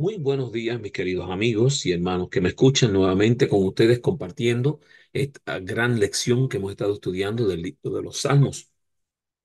Muy 0.00 0.16
buenos 0.16 0.50
días, 0.50 0.80
mis 0.80 0.92
queridos 0.92 1.30
amigos 1.30 1.84
y 1.84 1.92
hermanos 1.92 2.30
que 2.30 2.40
me 2.40 2.48
escuchan 2.48 2.90
nuevamente 2.90 3.48
con 3.48 3.62
ustedes 3.64 4.00
compartiendo 4.00 4.80
esta 5.12 5.58
gran 5.60 6.00
lección 6.00 6.48
que 6.48 6.56
hemos 6.56 6.70
estado 6.70 6.94
estudiando 6.94 7.46
del 7.46 7.60
libro 7.60 7.90
de 7.96 8.02
los 8.02 8.22
Salmos. 8.22 8.70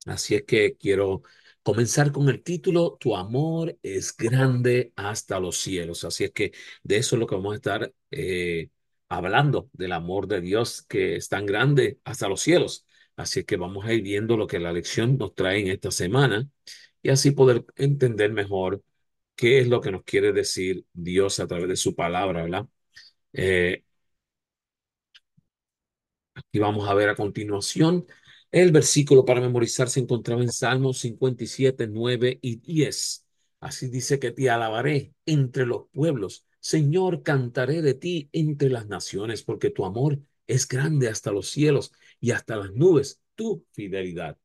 Así 0.05 0.35
es 0.35 0.44
que 0.46 0.78
quiero 0.78 1.23
comenzar 1.63 2.12
con 2.13 2.29
el 2.29 2.44
título 2.44 2.97
Tu 2.99 3.15
amor 3.17 3.78
es 3.83 4.15
grande 4.15 4.94
hasta 4.96 5.39
los 5.41 5.57
cielos. 5.57 6.05
Así 6.05 6.23
es 6.26 6.31
que 6.31 6.53
de 6.83 6.97
eso 6.97 7.17
es 7.17 7.19
lo 7.19 7.28
que 7.28 7.35
vamos 7.35 7.53
a 7.53 7.56
estar 7.58 7.94
eh, 8.12 8.69
hablando, 9.10 9.69
del 9.74 9.92
amor 9.92 10.28
de 10.28 10.42
Dios 10.42 10.83
que 10.83 11.17
es 11.17 11.29
tan 11.29 11.46
grande 11.46 11.99
hasta 12.06 12.29
los 12.29 12.42
cielos. 12.42 12.85
Así 13.17 13.42
es 13.42 13.46
que 13.46 13.58
vamos 13.58 13.85
a 13.85 13.94
ir 13.94 14.03
viendo 14.03 14.37
lo 14.37 14.47
que 14.47 14.60
la 14.60 14.74
lección 14.74 15.17
nos 15.17 15.35
trae 15.35 15.60
en 15.62 15.67
esta 15.69 15.92
semana 15.92 16.49
y 17.02 17.09
así 17.09 17.31
poder 17.31 17.66
entender 17.76 18.31
mejor 18.34 18.84
qué 19.36 19.59
es 19.59 19.67
lo 19.67 19.81
que 19.81 19.91
nos 19.91 20.03
quiere 20.03 20.34
decir 20.34 20.85
Dios 20.94 21.39
a 21.39 21.48
través 21.48 21.70
de 21.70 21.76
su 21.76 21.95
palabra, 21.95 22.43
¿verdad? 22.43 22.67
Eh, 23.34 23.84
aquí 26.34 26.59
vamos 26.59 26.89
a 26.89 26.93
ver 26.93 27.09
a 27.09 27.16
continuación 27.16 28.05
el 28.52 28.71
versículo 28.71 29.26
para 29.26 29.41
memorizar 29.41 29.90
se 29.90 29.99
encontraba 29.99 30.41
en 30.41 30.52
Salmos 30.52 30.99
57, 30.99 31.88
9 31.88 32.40
y 32.41 32.55
10. 32.57 33.26
Así 33.59 33.90
dice 33.90 34.17
que 34.17 34.31
te 34.31 34.49
alabaré 34.49 35.13
entre 35.26 35.65
los 35.65 35.88
pueblos. 35.91 36.45
Señor, 36.62 37.21
cantaré 37.21 37.81
de 37.81 37.95
ti 37.95 38.29
entre 38.31 38.70
las 38.70 38.88
naciones, 38.88 39.43
porque 39.43 39.71
tu 39.71 39.84
amor 39.85 40.20
es 40.48 40.67
grande 40.70 41.09
hasta 41.09 41.31
los 41.31 41.49
cielos 41.49 41.91
y 42.21 42.31
hasta 42.31 42.55
las 42.55 42.71
nubes, 42.71 43.21
tu 43.35 43.65
fidelidad. 43.73 44.38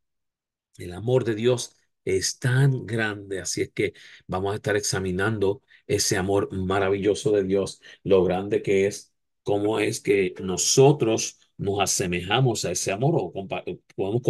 El 0.79 0.93
amor 0.93 1.25
de 1.25 1.37
Dios 1.37 1.77
es 2.17 2.39
tan 2.39 2.87
grande, 2.87 3.41
así 3.41 3.63
es 3.63 3.71
que 3.73 3.93
vamos 4.27 4.53
a 4.53 4.57
estar 4.57 4.77
examinando 4.77 5.63
ese 5.87 6.17
amor 6.17 6.53
maravilloso 6.53 7.33
de 7.33 7.45
Dios, 7.45 7.81
lo 8.05 8.25
grande 8.25 8.63
que 8.63 8.87
es, 8.87 9.13
cómo 9.43 9.81
es 9.81 10.01
que 10.01 10.35
nosotros 10.43 11.39
nos 11.57 11.81
asemejamos 11.81 12.65
a 12.65 12.73
ese 12.73 12.93
amor 12.93 13.15
o 13.17 13.33
podemos 13.95 14.23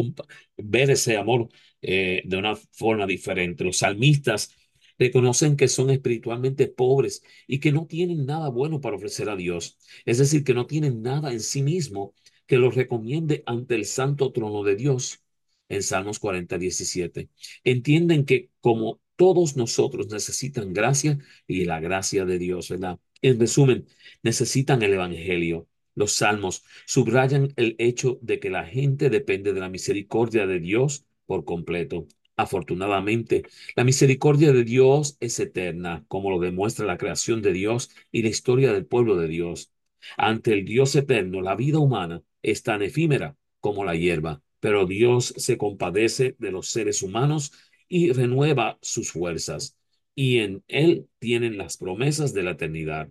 ver 0.57 0.91
ese 0.91 1.17
amor 1.17 1.49
eh, 1.83 2.23
de 2.25 2.37
una 2.37 2.57
forma 2.57 3.07
diferente. 3.07 3.65
Los 3.65 3.79
salmistas 3.79 4.55
reconocen 4.99 5.57
que 5.57 5.69
son 5.69 5.91
espiritualmente 5.91 6.69
pobres 6.69 7.23
y 7.47 7.61
que 7.61 7.73
no 7.73 7.87
tienen 7.87 8.27
nada 8.27 8.49
bueno 8.51 8.81
para 8.81 8.97
ofrecer 8.97 9.29
a 9.31 9.37
Dios, 9.37 9.79
es 10.05 10.19
decir, 10.19 10.45
que 10.45 10.55
no 10.55 10.67
tienen 10.67 11.03
nada 11.03 11.33
en 11.33 11.41
sí 11.41 11.63
mismo 11.63 12.15
que 12.47 12.59
los 12.59 12.75
recomiende 12.75 13.43
ante 13.47 13.77
el 13.77 13.85
santo 13.87 14.33
trono 14.33 14.63
de 14.65 14.77
Dios 14.77 15.23
en 15.71 15.83
Salmos 15.83 16.19
40, 16.19 16.59
17. 16.59 17.31
Entienden 17.65 18.27
que 18.27 18.51
como 18.61 19.01
todos 19.17 19.57
nosotros 19.57 20.09
necesitan 20.11 20.73
gracia 20.75 21.19
y 21.47 21.65
la 21.65 21.81
gracia 21.81 22.25
de 22.27 22.39
Dios, 22.39 22.69
¿verdad? 22.69 22.99
En 23.23 23.39
resumen, 23.39 23.87
necesitan 24.23 24.83
el 24.83 24.95
Evangelio. 24.95 25.69
Los 25.95 26.13
salmos 26.13 26.65
subrayan 26.87 27.53
el 27.57 27.77
hecho 27.79 28.19
de 28.23 28.41
que 28.41 28.51
la 28.51 28.65
gente 28.65 29.11
depende 29.11 29.53
de 29.53 29.61
la 29.61 29.69
misericordia 29.69 30.47
de 30.47 30.61
Dios 30.61 31.05
por 31.27 31.45
completo. 31.45 32.07
Afortunadamente, 32.37 33.43
la 33.77 33.85
misericordia 33.85 34.53
de 34.53 34.65
Dios 34.65 35.17
es 35.21 35.39
eterna, 35.39 36.05
como 36.09 36.31
lo 36.31 36.39
demuestra 36.39 36.87
la 36.87 36.97
creación 36.97 37.43
de 37.43 37.53
Dios 37.53 37.91
y 38.11 38.23
la 38.23 38.31
historia 38.31 38.73
del 38.73 38.87
pueblo 38.87 39.17
de 39.17 39.29
Dios. 39.29 39.71
Ante 40.17 40.55
el 40.55 40.65
Dios 40.65 40.97
eterno, 40.97 41.43
la 41.43 41.55
vida 41.55 41.79
humana 41.79 42.23
es 42.43 42.63
tan 42.63 42.83
efímera 42.83 43.37
como 43.61 43.85
la 43.85 43.95
hierba 43.95 44.43
pero 44.61 44.87
Dios 44.87 45.35
se 45.37 45.59
compadece 45.59 46.37
de 46.39 46.53
los 46.53 46.69
seres 46.69 47.03
humanos 47.03 47.53
y 47.89 48.13
renueva 48.13 48.79
sus 48.83 49.13
fuerzas, 49.13 49.77
y 50.15 50.39
en 50.39 50.65
Él 50.69 51.09
tienen 51.19 51.59
las 51.59 51.77
promesas 51.77 52.33
de 52.35 52.43
la 52.43 52.53
eternidad. 52.53 53.11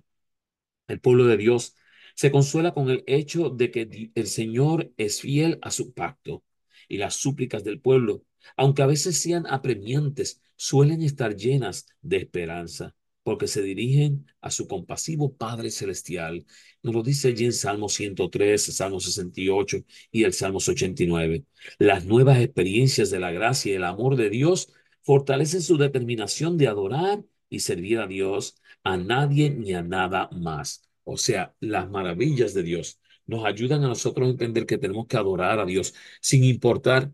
El 0.87 0.99
pueblo 0.99 1.25
de 1.25 1.37
Dios 1.37 1.75
se 2.15 2.31
consuela 2.31 2.73
con 2.73 2.89
el 2.89 3.03
hecho 3.07 3.49
de 3.49 3.71
que 3.71 4.11
el 4.15 4.27
Señor 4.27 4.91
es 4.97 5.21
fiel 5.21 5.59
a 5.61 5.71
su 5.71 5.93
pacto, 5.93 6.43
y 6.87 6.97
las 6.97 7.15
súplicas 7.15 7.63
del 7.63 7.81
pueblo, 7.81 8.23
aunque 8.57 8.81
a 8.81 8.87
veces 8.87 9.17
sean 9.17 9.45
apremiantes, 9.47 10.41
suelen 10.55 11.01
estar 11.01 11.35
llenas 11.35 11.87
de 12.01 12.17
esperanza 12.17 12.95
porque 13.23 13.47
se 13.47 13.61
dirigen 13.61 14.25
a 14.41 14.51
su 14.51 14.67
compasivo 14.67 15.33
Padre 15.35 15.71
Celestial. 15.71 16.45
Nos 16.81 16.95
lo 16.95 17.03
dice 17.03 17.29
allí 17.29 17.45
en 17.45 17.53
Salmo 17.53 17.89
103, 17.89 18.75
Salmo 18.75 18.99
68 18.99 19.77
y 20.11 20.23
el 20.23 20.33
Salmo 20.33 20.57
89. 20.59 21.45
Las 21.77 22.05
nuevas 22.05 22.39
experiencias 22.39 23.09
de 23.09 23.19
la 23.19 23.31
gracia 23.31 23.71
y 23.71 23.75
el 23.75 23.83
amor 23.83 24.15
de 24.15 24.29
Dios 24.29 24.71
fortalecen 25.03 25.61
su 25.61 25.77
determinación 25.77 26.57
de 26.57 26.67
adorar 26.67 27.23
y 27.49 27.59
servir 27.59 27.99
a 27.99 28.07
Dios, 28.07 28.55
a 28.83 28.97
nadie 28.97 29.49
ni 29.49 29.73
a 29.73 29.81
nada 29.83 30.29
más. 30.31 30.89
O 31.03 31.17
sea, 31.17 31.55
las 31.59 31.89
maravillas 31.89 32.53
de 32.53 32.63
Dios 32.63 32.99
nos 33.25 33.45
ayudan 33.45 33.83
a 33.83 33.87
nosotros 33.87 34.27
a 34.27 34.31
entender 34.31 34.65
que 34.65 34.77
tenemos 34.77 35.07
que 35.07 35.17
adorar 35.17 35.59
a 35.59 35.65
Dios 35.65 35.93
sin 36.21 36.43
importar 36.43 37.11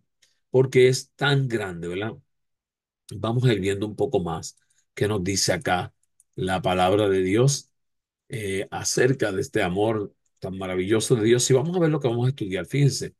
porque 0.50 0.88
es 0.88 1.12
tan 1.16 1.48
grande, 1.48 1.88
¿verdad? 1.88 2.14
Vamos 3.16 3.44
a 3.46 3.54
ir 3.54 3.60
viendo 3.60 3.86
un 3.88 3.96
poco 3.96 4.20
más 4.22 4.58
qué 4.94 5.08
nos 5.08 5.24
dice 5.24 5.54
acá 5.54 5.95
la 6.36 6.62
palabra 6.62 7.10
de 7.10 7.22
Dios 7.22 7.72
eh, 8.30 8.68
acerca 8.72 9.32
de 9.32 9.42
este 9.42 9.64
amor 9.64 10.14
tan 10.40 10.58
maravilloso 10.58 11.16
de 11.16 11.26
Dios. 11.26 11.50
Y 11.50 11.54
vamos 11.54 11.76
a 11.78 11.80
ver 11.80 11.90
lo 11.92 12.00
que 12.00 12.08
vamos 12.08 12.26
a 12.28 12.30
estudiar. 12.30 12.66
Fíjense, 12.66 13.16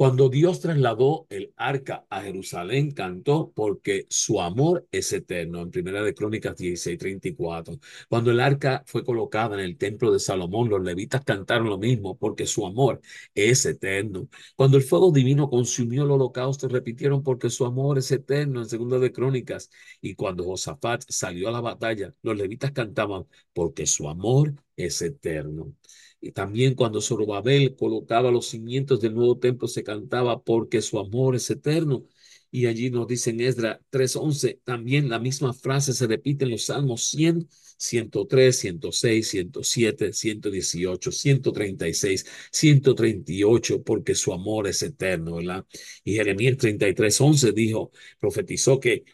cuando 0.00 0.30
Dios 0.30 0.60
trasladó 0.60 1.26
el 1.28 1.52
arca 1.56 2.06
a 2.08 2.22
Jerusalén, 2.22 2.90
cantó 2.92 3.52
porque 3.54 4.06
su 4.08 4.40
amor 4.40 4.88
es 4.90 5.12
eterno. 5.12 5.60
En 5.60 5.70
Primera 5.70 6.02
de 6.02 6.14
Crónicas 6.14 6.56
16, 6.56 6.96
34. 6.96 7.78
Cuando 8.08 8.30
el 8.30 8.40
arca 8.40 8.82
fue 8.86 9.04
colocada 9.04 9.56
en 9.56 9.60
el 9.60 9.76
templo 9.76 10.10
de 10.10 10.18
Salomón, 10.18 10.70
los 10.70 10.82
levitas 10.82 11.22
cantaron 11.22 11.68
lo 11.68 11.76
mismo 11.76 12.16
porque 12.16 12.46
su 12.46 12.64
amor 12.64 13.02
es 13.34 13.66
eterno. 13.66 14.26
Cuando 14.56 14.78
el 14.78 14.84
fuego 14.84 15.12
divino 15.12 15.50
consumió 15.50 16.04
el 16.04 16.10
holocausto, 16.12 16.66
repitieron 16.68 17.22
porque 17.22 17.50
su 17.50 17.66
amor 17.66 17.98
es 17.98 18.10
eterno 18.10 18.60
en 18.60 18.68
Segunda 18.70 18.98
de 18.98 19.12
Crónicas. 19.12 19.70
Y 20.00 20.14
cuando 20.14 20.44
Josafat 20.44 21.04
salió 21.10 21.48
a 21.48 21.52
la 21.52 21.60
batalla, 21.60 22.14
los 22.22 22.38
levitas 22.38 22.72
cantaban 22.72 23.26
porque 23.52 23.86
su 23.86 24.08
amor 24.08 24.54
es 24.76 25.02
eterno. 25.02 25.74
Y 26.20 26.32
también 26.32 26.74
cuando 26.74 27.00
Zorobabel 27.00 27.76
colocaba 27.76 28.30
los 28.30 28.48
cimientos 28.48 29.00
del 29.00 29.14
nuevo 29.14 29.38
templo 29.38 29.68
se 29.68 29.82
cantaba 29.82 30.42
porque 30.42 30.82
su 30.82 30.98
amor 30.98 31.36
es 31.36 31.48
eterno. 31.50 32.04
Y 32.50 32.66
allí 32.66 32.90
nos 32.90 33.06
dice 33.06 33.30
en 33.30 33.40
Esdra 33.40 33.80
3.11, 33.90 34.60
también 34.64 35.08
la 35.08 35.18
misma 35.20 35.54
frase 35.54 35.92
se 35.92 36.06
repite 36.06 36.44
en 36.44 36.50
los 36.50 36.64
Salmos 36.64 37.04
100, 37.10 37.48
103, 37.76 38.58
106, 38.58 39.28
107, 39.28 40.12
118, 40.12 41.12
136, 41.12 42.26
138, 42.50 43.82
porque 43.82 44.14
su 44.14 44.32
amor 44.32 44.66
es 44.66 44.82
eterno, 44.82 45.36
¿verdad? 45.36 45.64
Y 46.04 46.14
Jeremías 46.14 46.56
33.11 46.58 47.52
dijo, 47.52 47.92
profetizó 48.18 48.80
que 48.80 49.04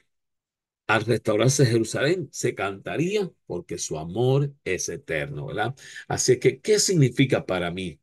al 0.86 1.04
restaurarse 1.04 1.66
Jerusalén 1.66 2.28
se 2.32 2.54
cantaría 2.54 3.30
porque 3.46 3.78
su 3.78 3.98
amor 3.98 4.52
es 4.64 4.88
eterno, 4.88 5.46
¿verdad? 5.46 5.74
Así 6.08 6.38
que, 6.38 6.60
¿qué 6.60 6.78
significa 6.78 7.44
para 7.46 7.70
mí 7.70 8.00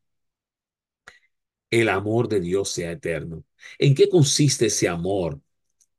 el 1.72 1.90
amor 1.90 2.28
de 2.28 2.40
Dios 2.40 2.70
sea 2.70 2.92
eterno? 2.92 3.44
¿En 3.80 3.96
qué 3.96 4.10
consiste 4.10 4.68
ese 4.68 4.88
amor? 4.88 5.40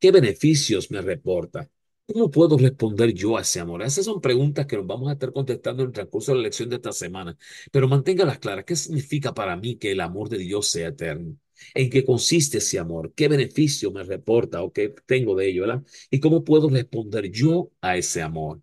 ¿Qué 0.01 0.11
beneficios 0.13 0.91
me 0.91 1.03
reporta? 1.03 1.71
¿Cómo 2.07 2.31
puedo 2.31 2.59
responder 2.59 3.15
yo 3.15 3.39
a 3.39 3.43
ese 3.43 3.61
amor? 3.61 3.83
Esas 3.83 4.05
son 4.07 4.21
preguntas 4.21 4.67
que 4.67 4.77
nos 4.77 4.87
vamos 4.87 5.11
a 5.11 5.15
estar 5.15 5.33
contestando 5.33 5.83
en 5.85 5.89
el 5.91 5.95
transcurso 5.95 6.33
de 6.33 6.39
la 6.39 6.45
lección 6.45 6.71
de 6.71 6.77
esta 6.77 6.93
semana, 6.93 7.37
pero 7.73 7.89
manténgalas 7.89 8.39
claras. 8.41 8.65
¿Qué 8.67 8.77
significa 8.77 9.35
para 9.35 9.57
mí 9.57 9.77
que 9.79 9.93
el 9.93 10.01
amor 10.01 10.29
de 10.31 10.39
Dios 10.39 10.69
sea 10.69 10.89
eterno? 10.89 11.37
¿En 11.75 11.91
qué 11.91 12.05
consiste 12.05 12.59
ese 12.59 12.79
amor? 12.79 13.13
¿Qué 13.15 13.29
beneficio 13.29 13.91
me 13.91 14.03
reporta 14.03 14.63
o 14.63 14.73
qué 14.73 14.95
tengo 15.07 15.35
de 15.37 15.49
ello? 15.49 15.63
¿verdad? 15.63 15.83
¿Y 16.11 16.21
cómo 16.21 16.45
puedo 16.45 16.69
responder 16.69 17.31
yo 17.31 17.71
a 17.81 17.97
ese 17.97 18.23
amor? 18.23 18.61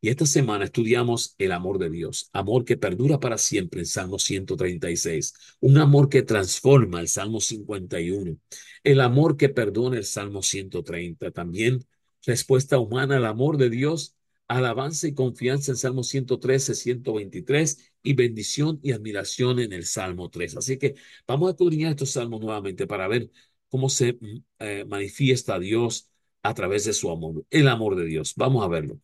Y 0.00 0.10
esta 0.10 0.26
semana 0.26 0.66
estudiamos 0.66 1.34
el 1.38 1.52
amor 1.52 1.78
de 1.78 1.90
Dios, 1.90 2.28
amor 2.32 2.64
que 2.64 2.76
perdura 2.76 3.18
para 3.20 3.38
siempre 3.38 3.80
en 3.80 3.86
Salmo 3.86 4.18
136, 4.18 5.34
un 5.60 5.78
amor 5.78 6.08
que 6.10 6.22
transforma 6.22 7.00
el 7.00 7.08
Salmo 7.08 7.40
51, 7.40 8.36
el 8.82 9.00
amor 9.00 9.36
que 9.36 9.48
perdona 9.48 9.96
el 9.96 10.04
Salmo 10.04 10.42
130, 10.42 11.30
también 11.30 11.86
respuesta 12.26 12.78
humana 12.78 13.16
al 13.16 13.24
amor 13.24 13.56
de 13.56 13.70
Dios, 13.70 14.14
alabanza 14.48 15.08
y 15.08 15.14
confianza 15.14 15.72
en 15.72 15.76
Salmo 15.78 16.02
113, 16.02 16.74
123 16.74 17.92
y 18.02 18.14
bendición 18.14 18.78
y 18.82 18.92
admiración 18.92 19.58
en 19.60 19.72
el 19.72 19.86
Salmo 19.86 20.30
3. 20.30 20.56
Así 20.56 20.78
que 20.78 20.94
vamos 21.26 21.48
a 21.48 21.50
escudriñar 21.52 21.90
estos 21.92 22.12
salmos 22.12 22.40
nuevamente 22.40 22.86
para 22.86 23.08
ver 23.08 23.30
cómo 23.68 23.88
se 23.88 24.18
eh, 24.58 24.84
manifiesta 24.86 25.58
Dios 25.58 26.10
a 26.42 26.54
través 26.54 26.84
de 26.84 26.92
su 26.92 27.10
amor, 27.10 27.44
el 27.50 27.68
amor 27.68 27.96
de 27.96 28.04
Dios. 28.06 28.34
Vamos 28.36 28.64
a 28.64 28.68
verlo. 28.68 29.00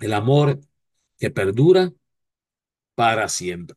El 0.00 0.12
amor 0.14 0.60
que 1.18 1.30
perdura 1.30 1.92
para 2.94 3.28
siempre. 3.28 3.76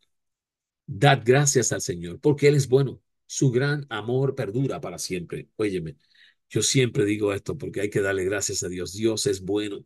Dad 0.85 1.23
gracias 1.25 1.71
al 1.71 1.81
Señor 1.81 2.19
porque 2.19 2.47
Él 2.47 2.55
es 2.55 2.67
bueno. 2.69 3.01
Su 3.27 3.51
gran 3.51 3.85
amor 3.89 4.35
perdura 4.35 4.81
para 4.81 4.99
siempre. 4.99 5.49
Óyeme, 5.55 5.95
yo 6.49 6.61
siempre 6.61 7.05
digo 7.05 7.33
esto 7.33 7.57
porque 7.57 7.81
hay 7.81 7.89
que 7.89 8.01
darle 8.01 8.25
gracias 8.25 8.63
a 8.63 8.69
Dios. 8.69 8.93
Dios 8.93 9.27
es 9.27 9.41
bueno. 9.41 9.85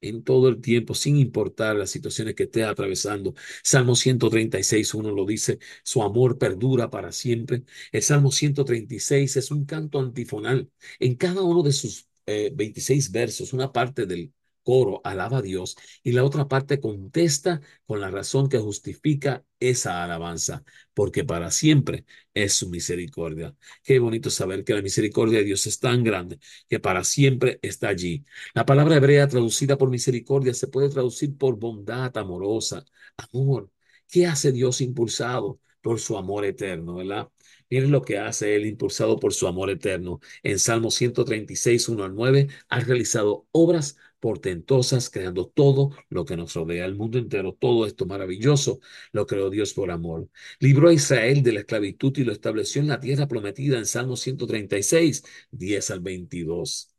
En 0.00 0.22
todo 0.22 0.48
el 0.48 0.60
tiempo, 0.60 0.94
sin 0.94 1.16
importar 1.16 1.76
las 1.76 1.90
situaciones 1.90 2.34
que 2.34 2.44
estés 2.44 2.64
atravesando. 2.64 3.34
Salmo 3.62 3.94
136, 3.96 4.94
uno 4.94 5.10
lo 5.10 5.24
dice, 5.26 5.58
su 5.82 6.02
amor 6.02 6.38
perdura 6.38 6.90
para 6.90 7.12
siempre. 7.12 7.64
El 7.92 8.02
Salmo 8.02 8.30
136 8.30 9.36
es 9.36 9.50
un 9.50 9.64
canto 9.64 9.98
antifonal. 10.00 10.70
En 10.98 11.14
cada 11.16 11.42
uno 11.42 11.62
de 11.62 11.72
sus 11.72 12.08
eh, 12.26 12.50
26 12.54 13.10
versos, 13.12 13.52
una 13.52 13.72
parte 13.72 14.06
del 14.06 14.32
coro 14.66 15.00
alaba 15.04 15.38
a 15.38 15.42
Dios 15.42 15.76
y 16.02 16.10
la 16.12 16.24
otra 16.24 16.48
parte 16.48 16.80
contesta 16.80 17.60
con 17.86 18.00
la 18.00 18.10
razón 18.10 18.48
que 18.48 18.58
justifica 18.58 19.44
esa 19.60 20.02
alabanza, 20.02 20.64
porque 20.92 21.24
para 21.24 21.52
siempre 21.52 22.04
es 22.34 22.54
su 22.54 22.68
misericordia. 22.68 23.54
Qué 23.84 24.00
bonito 24.00 24.28
saber 24.28 24.64
que 24.64 24.74
la 24.74 24.82
misericordia 24.82 25.38
de 25.38 25.44
Dios 25.44 25.66
es 25.68 25.78
tan 25.78 26.02
grande 26.02 26.40
que 26.68 26.80
para 26.80 27.04
siempre 27.04 27.60
está 27.62 27.88
allí. 27.88 28.24
La 28.54 28.66
palabra 28.66 28.96
hebrea 28.96 29.28
traducida 29.28 29.78
por 29.78 29.88
misericordia 29.90 30.52
se 30.52 30.66
puede 30.66 30.90
traducir 30.90 31.36
por 31.38 31.56
bondad 31.58 32.16
amorosa, 32.18 32.84
amor. 33.16 33.70
¿Qué 34.08 34.26
hace 34.26 34.50
Dios 34.52 34.80
impulsado 34.80 35.60
por 35.80 36.00
su 36.00 36.16
amor 36.16 36.44
eterno, 36.44 36.96
verdad? 36.96 37.28
Miren 37.70 37.90
lo 37.90 38.02
que 38.02 38.18
hace 38.18 38.54
Él 38.56 38.66
impulsado 38.66 39.18
por 39.18 39.32
su 39.34 39.46
amor 39.46 39.70
eterno. 39.70 40.20
En 40.42 40.58
Salmo 40.58 40.90
136, 40.90 41.88
1 41.88 42.04
al 42.04 42.14
9, 42.14 42.48
ha 42.68 42.80
realizado 42.80 43.46
obras 43.52 43.96
portentosas, 44.26 45.08
creando 45.08 45.46
todo 45.46 45.90
lo 46.08 46.24
que 46.24 46.36
nos 46.36 46.52
rodea, 46.54 46.84
el 46.84 46.96
mundo 46.96 47.16
entero, 47.16 47.56
todo 47.56 47.86
esto 47.86 48.06
maravilloso, 48.06 48.80
lo 49.12 49.24
creó 49.24 49.50
Dios 49.50 49.72
por 49.72 49.92
amor. 49.92 50.28
Libró 50.58 50.88
a 50.88 50.92
Israel 50.92 51.44
de 51.44 51.52
la 51.52 51.60
esclavitud 51.60 52.12
y 52.18 52.24
lo 52.24 52.32
estableció 52.32 52.80
en 52.82 52.88
la 52.88 52.98
tierra 52.98 53.28
prometida 53.28 53.78
en 53.78 53.86
Salmo 53.86 54.16
136, 54.16 55.22
10 55.52 55.90
al 55.92 56.00
22 56.00 56.96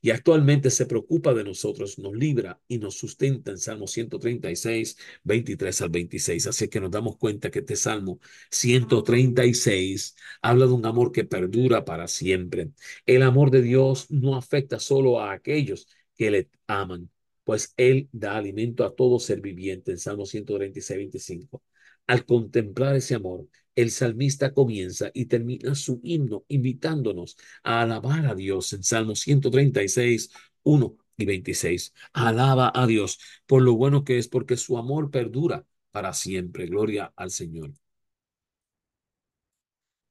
y 0.00 0.10
actualmente 0.10 0.70
se 0.70 0.86
preocupa 0.86 1.34
de 1.34 1.44
nosotros, 1.44 1.98
nos 1.98 2.14
libra 2.14 2.60
y 2.68 2.78
nos 2.78 2.96
sustenta 2.96 3.50
en 3.50 3.58
Salmo 3.58 3.88
136, 3.88 4.96
23 5.24 5.82
al 5.82 5.90
26. 5.90 6.46
Así 6.46 6.68
que 6.68 6.80
nos 6.80 6.92
damos 6.92 7.16
cuenta 7.16 7.50
que 7.50 7.60
este 7.60 7.74
Salmo 7.74 8.20
136 8.50 10.14
habla 10.42 10.66
de 10.66 10.72
un 10.72 10.86
amor 10.86 11.10
que 11.10 11.24
perdura 11.24 11.84
para 11.84 12.06
siempre. 12.06 12.70
El 13.04 13.22
amor 13.22 13.50
de 13.50 13.62
Dios 13.62 14.10
no 14.10 14.36
afecta 14.36 14.78
solo 14.78 15.20
a 15.20 15.32
aquellos 15.32 15.88
que 16.18 16.30
le 16.32 16.50
aman, 16.68 17.10
pues 17.44 17.74
Él 17.78 18.10
da 18.12 18.36
alimento 18.36 18.84
a 18.84 18.94
todo 18.96 19.20
ser 19.20 19.40
viviente 19.40 19.92
en 19.92 19.98
Salmo 19.98 20.26
136, 20.26 20.98
25. 20.98 21.62
Al 22.06 22.26
contemplar 22.26 22.96
ese 22.96 23.14
amor, 23.16 23.46
el 23.76 23.90
salmista 23.90 24.52
comienza 24.52 25.10
y 25.14 25.26
termina 25.26 25.74
su 25.74 26.00
himno 26.02 26.44
invitándonos 26.48 27.36
a 27.62 27.82
alabar 27.82 28.26
a 28.26 28.34
Dios 28.34 28.72
en 28.74 28.82
Salmo 28.82 29.14
136, 29.14 30.30
1 30.64 30.96
y 31.16 31.26
26. 31.26 31.94
Alaba 32.12 32.72
a 32.74 32.86
Dios 32.86 33.18
por 33.46 33.62
lo 33.62 33.74
bueno 33.76 34.04
que 34.04 34.18
es, 34.18 34.28
porque 34.28 34.56
su 34.56 34.78
amor 34.78 35.10
perdura 35.10 35.66
para 35.92 36.12
siempre. 36.14 36.66
Gloria 36.66 37.12
al 37.16 37.30
Señor. 37.30 37.72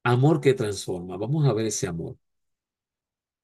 Amor 0.02 0.40
que 0.40 0.54
transforma. 0.54 1.16
Vamos 1.16 1.46
a 1.46 1.52
ver 1.52 1.66
ese 1.66 1.86
amor. 1.86 2.16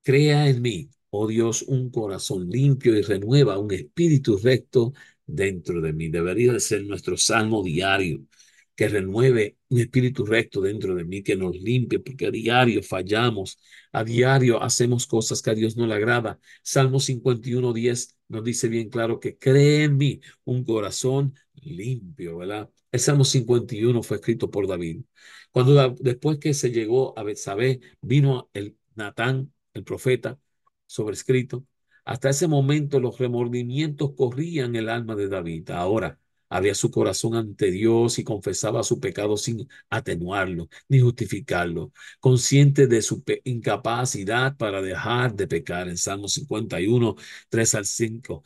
Crea 0.02 0.49
en 0.49 0.62
mí, 0.62 0.88
oh 1.16 1.26
Dios, 1.26 1.62
un 1.62 1.90
corazón 1.90 2.49
limpio 2.50 2.96
y 2.96 3.02
renueva 3.02 3.58
un 3.58 3.72
espíritu 3.72 4.37
recto 4.38 4.93
dentro 5.26 5.81
de 5.81 5.93
mí. 5.93 6.08
Debería 6.08 6.52
de 6.52 6.61
ser 6.61 6.84
nuestro 6.84 7.16
salmo 7.16 7.62
diario 7.62 8.20
que 8.75 8.88
renueve 8.88 9.56
un 9.69 9.81
espíritu 9.81 10.25
recto 10.26 10.61
dentro 10.61 10.94
de 10.94 11.05
mí, 11.05 11.22
que 11.22 11.37
nos 11.37 11.56
limpie, 11.56 12.00
porque 12.00 12.26
a 12.26 12.31
diario 12.31 12.82
fallamos, 12.82 13.58
a 13.93 14.02
diario 14.05 14.62
hacemos 14.62 15.06
cosas 15.06 15.43
que 15.43 15.50
a 15.50 15.55
Dios 15.55 15.76
no 15.76 15.87
le 15.87 15.94
agrada. 15.94 16.40
Salmo 16.62 16.99
51, 17.00 17.72
10 17.72 18.17
nos 18.28 18.44
dice 18.44 18.69
bien 18.69 18.88
claro 18.88 19.20
que 19.20 19.38
cree 19.38 19.84
en 19.84 19.96
mí 19.96 20.20
un 20.44 20.64
corazón 20.64 21.34
limpio, 21.55 22.38
¿verdad? 22.38 22.70
El 22.90 23.00
Salmo 23.00 23.25
51 23.25 24.02
fue 24.02 24.17
escrito 24.17 24.50
por 24.50 24.67
David. 24.67 25.02
Cuando 25.50 25.94
después 26.00 26.38
que 26.38 26.55
se 26.55 26.70
llegó 26.70 27.17
a 27.19 27.22
Betsabé, 27.22 27.81
vino 28.00 28.50
el 28.55 28.76
Natán, 28.96 29.52
el 29.72 29.84
profeta, 29.84 30.38
sobrescrito. 30.86 31.64
Hasta 32.04 32.31
ese 32.31 32.48
momento 32.48 33.00
los 33.00 33.19
remordimientos 33.19 34.12
corrían 34.16 34.76
el 34.76 34.88
alma 34.88 35.14
de 35.16 35.28
David. 35.28 35.70
Ahora, 35.70 36.19
abría 36.48 36.75
su 36.75 36.90
corazón 36.90 37.34
ante 37.34 37.70
Dios 37.70 38.19
y 38.19 38.25
confesaba 38.25 38.82
su 38.82 39.00
pecado 39.00 39.36
sin 39.36 39.69
atenuarlo 39.90 40.69
ni 40.88 41.00
justificarlo, 41.00 41.92
consciente 42.20 42.86
de 42.86 43.02
su 43.02 43.25
incapacidad 43.44 44.56
para 44.56 44.82
dejar 44.82 45.34
de 45.34 45.46
pecar. 45.48 45.88
En 45.88 45.96
Salmo 45.96 46.28
51, 46.28 47.16
3 47.48 47.75
al 47.75 47.86
5, 47.86 48.44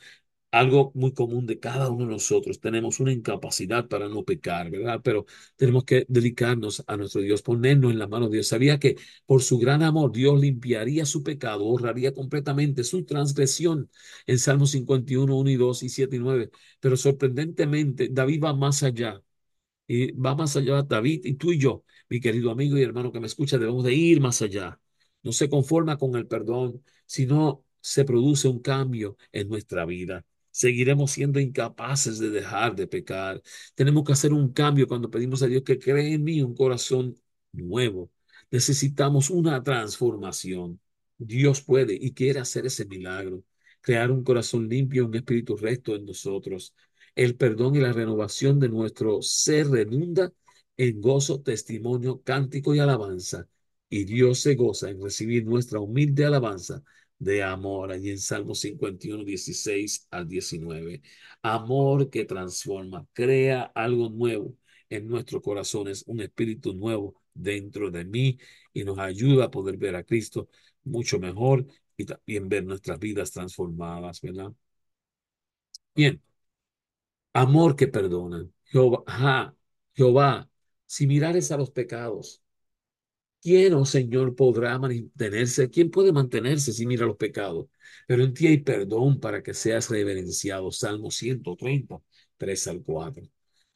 algo 0.51 0.91
muy 0.95 1.13
común 1.13 1.45
de 1.45 1.59
cada 1.59 1.89
uno 1.89 2.05
de 2.05 2.11
nosotros. 2.13 2.59
Tenemos 2.59 2.99
una 2.99 3.11
incapacidad 3.13 3.87
para 3.87 4.07
no 4.09 4.23
pecar, 4.25 4.69
¿verdad? 4.71 5.01
Pero 5.03 5.25
tenemos 5.55 5.83
que 5.85 6.05
dedicarnos 6.09 6.83
a 6.87 6.97
nuestro 6.97 7.21
Dios, 7.21 7.41
ponernos 7.41 7.91
en 7.91 7.99
la 7.99 8.07
mano 8.07 8.27
de 8.27 8.37
Dios. 8.37 8.47
Sabía 8.47 8.79
que 8.79 8.95
por 9.25 9.41
su 9.43 9.59
gran 9.59 9.83
amor 9.83 10.11
Dios 10.11 10.39
limpiaría 10.39 11.05
su 11.05 11.23
pecado, 11.23 11.65
borraría 11.65 12.13
completamente 12.13 12.83
su 12.83 13.05
transgresión 13.05 13.89
en 14.25 14.39
Salmos 14.39 14.71
51, 14.71 15.35
1 15.37 15.49
y 15.49 15.55
2 15.55 15.83
y 15.83 15.89
7 15.89 16.15
y 16.15 16.19
9. 16.19 16.49
Pero 16.79 16.97
sorprendentemente, 16.97 18.09
David 18.11 18.43
va 18.43 18.53
más 18.53 18.83
allá. 18.83 19.21
Y 19.87 20.11
va 20.13 20.35
más 20.35 20.55
allá 20.55 20.83
David 20.83 21.21
y 21.25 21.33
tú 21.35 21.51
y 21.51 21.57
yo, 21.59 21.83
mi 22.09 22.19
querido 22.19 22.51
amigo 22.51 22.77
y 22.77 22.83
hermano 22.83 23.11
que 23.11 23.19
me 23.19 23.27
escucha, 23.27 23.57
debemos 23.57 23.83
de 23.83 23.93
ir 23.93 24.21
más 24.21 24.41
allá. 24.41 24.79
No 25.23 25.31
se 25.31 25.49
conforma 25.49 25.97
con 25.97 26.15
el 26.15 26.27
perdón, 26.27 26.83
sino 27.05 27.65
se 27.81 28.05
produce 28.05 28.47
un 28.47 28.59
cambio 28.61 29.17
en 29.31 29.49
nuestra 29.49 29.85
vida 29.85 30.25
seguiremos 30.51 31.11
siendo 31.11 31.39
incapaces 31.39 32.19
de 32.19 32.29
dejar 32.29 32.75
de 32.75 32.87
pecar. 32.87 33.41
Tenemos 33.75 34.03
que 34.03 34.13
hacer 34.13 34.33
un 34.33 34.51
cambio 34.53 34.87
cuando 34.87 35.09
pedimos 35.09 35.41
a 35.43 35.47
Dios 35.47 35.63
que 35.63 35.79
cree 35.79 36.13
en 36.13 36.23
mí 36.23 36.41
un 36.41 36.55
corazón 36.55 37.15
nuevo. 37.51 38.11
Necesitamos 38.51 39.29
una 39.29 39.63
transformación. 39.63 40.79
Dios 41.17 41.61
puede 41.61 41.97
y 41.99 42.13
quiere 42.13 42.39
hacer 42.39 42.65
ese 42.65 42.85
milagro, 42.85 43.43
crear 43.81 44.11
un 44.11 44.23
corazón 44.23 44.67
limpio, 44.69 45.05
un 45.05 45.15
espíritu 45.15 45.57
recto 45.57 45.95
en 45.95 46.05
nosotros. 46.05 46.73
El 47.15 47.35
perdón 47.35 47.75
y 47.75 47.79
la 47.79 47.93
renovación 47.93 48.59
de 48.59 48.69
nuestro 48.69 49.21
ser 49.21 49.69
redunda 49.69 50.31
en 50.77 51.01
gozo, 51.01 51.41
testimonio, 51.41 52.21
cántico 52.23 52.73
y 52.73 52.79
alabanza. 52.79 53.47
Y 53.89 54.05
Dios 54.05 54.39
se 54.41 54.55
goza 54.55 54.89
en 54.89 55.01
recibir 55.01 55.45
nuestra 55.45 55.79
humilde 55.79 56.25
alabanza 56.25 56.83
de 57.19 57.43
amor, 57.43 57.91
allí 57.91 58.11
en 58.11 58.19
Salmo 58.19 58.55
51, 58.55 59.23
16 59.23 60.07
al 60.11 60.27
19. 60.27 61.01
Amor 61.41 62.09
que 62.09 62.25
transforma, 62.25 63.05
crea 63.13 63.63
algo 63.75 64.09
nuevo 64.09 64.55
en 64.89 65.07
nuestros 65.07 65.41
corazones, 65.41 66.03
un 66.07 66.21
espíritu 66.21 66.73
nuevo 66.73 67.15
dentro 67.33 67.91
de 67.91 68.05
mí 68.05 68.39
y 68.73 68.83
nos 68.83 68.97
ayuda 68.99 69.45
a 69.45 69.51
poder 69.51 69.77
ver 69.77 69.95
a 69.95 70.03
Cristo 70.03 70.49
mucho 70.83 71.19
mejor 71.19 71.65
y 71.97 72.05
también 72.05 72.49
ver 72.49 72.63
nuestras 72.65 72.99
vidas 72.99 73.31
transformadas, 73.31 74.21
¿verdad? 74.21 74.53
Bien, 75.95 76.21
amor 77.33 77.75
que 77.75 77.87
perdona. 77.87 78.47
Jehová, 78.65 79.55
Jehová, 79.95 80.49
si 80.85 81.07
mirares 81.07 81.51
a 81.51 81.57
los 81.57 81.71
pecados, 81.71 82.41
¿Quién, 83.41 83.73
oh 83.73 83.85
Señor, 83.85 84.35
podrá 84.35 84.77
mantenerse? 84.77 85.69
¿Quién 85.69 85.89
puede 85.91 86.11
mantenerse 86.11 86.73
si 86.73 86.85
mira 86.85 87.05
los 87.05 87.15
pecados? 87.17 87.67
Pero 88.07 88.23
en 88.23 88.33
ti 88.33 88.47
hay 88.47 88.57
perdón 88.59 89.19
para 89.19 89.41
que 89.41 89.53
seas 89.53 89.89
reverenciado. 89.89 90.71
Salmo 90.71 91.09
130, 91.11 92.01
3 92.37 92.67
al 92.67 92.81
4. 92.83 93.23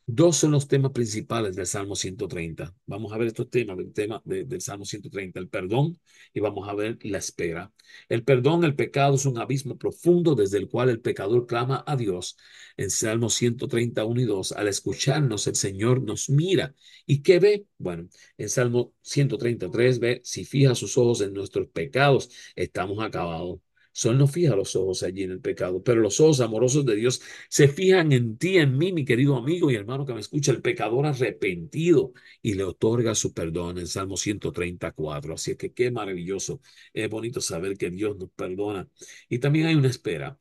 Dos 0.05 0.36
son 0.38 0.51
los 0.51 0.67
temas 0.67 0.91
principales 0.91 1.55
del 1.55 1.65
Salmo 1.65 1.95
130. 1.95 2.75
Vamos 2.86 3.13
a 3.13 3.17
ver 3.17 3.27
estos 3.27 3.50
temas 3.50 3.77
del 3.77 3.93
tema 3.93 4.22
del 4.25 4.60
Salmo 4.62 4.83
130, 4.83 5.39
el 5.39 5.48
perdón 5.48 5.98
y 6.33 6.41
vamos 6.41 6.67
a 6.67 6.74
ver 6.74 6.98
la 7.03 7.19
espera. 7.19 7.72
El 8.10 8.24
perdón, 8.24 8.65
el 8.65 8.75
pecado 8.75 9.15
es 9.15 9.25
un 9.25 9.38
abismo 9.38 9.77
profundo 9.77 10.36
desde 10.36 10.57
el 10.57 10.67
cual 10.67 10.89
el 10.89 11.00
pecador 11.00 11.48
clama 11.48 11.83
a 11.88 11.95
Dios. 11.95 12.38
En 12.75 12.89
Salmo 12.89 13.29
131 13.29 14.19
y 14.22 14.25
2, 14.25 14.51
al 14.51 14.67
escucharnos, 14.67 15.48
el 15.48 15.55
Señor 15.55 16.01
nos 16.01 16.29
mira. 16.29 16.75
¿Y 17.05 17.22
qué 17.22 17.39
ve? 17.39 17.65
Bueno, 17.77 18.10
en 18.38 18.50
Salmo 18.50 18.93
133 19.01 20.00
ve, 20.00 20.22
si 20.24 20.43
fija 20.43 20.75
sus 20.75 20.98
ojos 20.98 21.22
en 21.22 21.33
nuestros 21.33 21.67
pecados, 21.67 22.29
estamos 22.55 23.01
acabados. 23.03 23.60
Sol 23.93 24.17
no 24.17 24.27
fija 24.27 24.55
los 24.55 24.75
ojos 24.75 25.03
allí 25.03 25.23
en 25.23 25.31
el 25.31 25.39
pecado, 25.39 25.83
pero 25.83 26.01
los 26.01 26.19
ojos 26.19 26.41
amorosos 26.41 26.85
de 26.85 26.95
Dios 26.95 27.21
se 27.50 27.67
fijan 27.67 28.12
en 28.12 28.38
ti, 28.38 28.57
en 28.57 28.77
mí, 28.77 28.91
mi 28.91 29.05
querido 29.05 29.38
amigo 29.38 29.71
y 29.71 29.75
hermano 29.75 30.05
que 30.05 30.13
me 30.13 30.19
escucha, 30.19 30.51
el 30.51 30.62
pecador 30.62 31.05
arrepentido 31.05 32.13
y 32.41 32.55
le 32.55 32.63
otorga 32.63 33.15
su 33.15 33.33
perdón 33.33 33.77
en 33.77 33.88
Salmo 33.88 34.17
134. 34.17 35.33
Así 35.35 35.55
que 35.55 35.73
qué 35.73 35.91
maravilloso, 35.91 36.59
es 36.93 37.09
bonito 37.09 37.39
saber 37.41 37.77
que 37.77 37.89
Dios 37.91 38.17
nos 38.17 38.29
perdona. 38.31 38.88
Y 39.29 39.39
también 39.39 39.67
hay 39.67 39.75
una 39.75 39.89
espera. 39.89 40.38